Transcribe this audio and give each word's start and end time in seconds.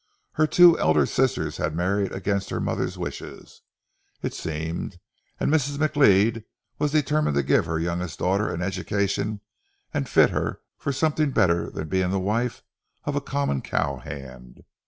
Her 0.31 0.47
two 0.47 0.79
elder 0.79 1.05
sisters 1.05 1.57
had 1.57 1.75
married 1.75 2.11
against 2.11 2.49
her 2.49 2.59
mother's 2.59 2.97
wishes, 2.97 3.61
it 4.23 4.33
seemed, 4.33 4.97
and 5.39 5.53
Mrs. 5.53 5.77
McLeod 5.77 6.43
was 6.79 6.91
determined 6.91 7.35
to 7.35 7.43
give 7.43 7.67
her 7.67 7.77
youngest 7.77 8.17
daughter 8.17 8.49
an 8.51 8.63
education 8.63 9.41
and 9.93 10.09
fit 10.09 10.31
her 10.31 10.59
for 10.79 10.91
something 10.91 11.29
better 11.29 11.69
than 11.69 11.87
being 11.87 12.09
the 12.09 12.17
wife 12.19 12.63
of 13.03 13.15
a 13.15 13.21
common 13.21 13.61
cow 13.61 13.97
hand. 13.97 14.63